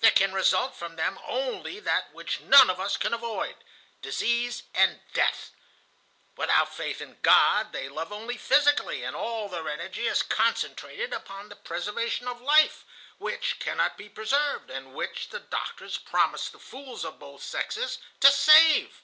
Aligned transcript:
There 0.00 0.12
can 0.12 0.32
result 0.32 0.74
from 0.76 0.96
them 0.96 1.18
only 1.26 1.78
that 1.78 2.14
which 2.14 2.40
none 2.40 2.70
of 2.70 2.80
us 2.80 2.96
can 2.96 3.12
avoid,—disease 3.12 4.62
and 4.72 5.02
death. 5.12 5.50
Without 6.38 6.74
faith 6.74 7.02
in 7.02 7.18
God, 7.20 7.72
they 7.74 7.86
love 7.86 8.10
only 8.10 8.38
physically, 8.38 9.04
and 9.04 9.14
all 9.14 9.46
their 9.50 9.68
energy 9.68 10.06
is 10.06 10.22
concentrated 10.22 11.12
upon 11.12 11.50
the 11.50 11.56
preservation 11.56 12.26
of 12.26 12.40
life, 12.40 12.86
which 13.18 13.58
cannot 13.58 13.98
be 13.98 14.08
preserved, 14.08 14.70
and 14.70 14.94
which 14.94 15.28
the 15.28 15.40
doctors 15.40 15.98
promise 15.98 16.48
the 16.48 16.58
fools 16.58 17.04
of 17.04 17.18
both 17.18 17.42
sexes 17.42 17.98
to 18.20 18.30
save. 18.32 19.02